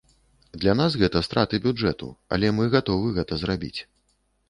Для 0.63 0.73
нас 0.79 0.95
гэта 1.01 1.21
страты 1.27 1.61
бюджэту, 1.67 2.11
але 2.37 2.53
мы 2.61 2.73
гатовы 2.75 3.15
гэта 3.19 3.43
зрабіць. 3.47 3.77